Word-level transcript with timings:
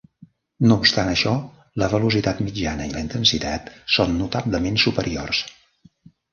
No 0.69 0.77
obstant 0.83 1.11
això, 1.11 1.33
la 1.83 1.89
velocitat 1.91 2.41
mitjana 2.47 2.89
i 2.89 2.95
la 2.97 3.05
intensitat 3.05 3.71
són 3.99 4.19
notablement 4.25 4.85
superiors. 4.89 5.47